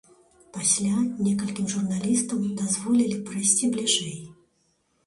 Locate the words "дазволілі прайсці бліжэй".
2.63-4.19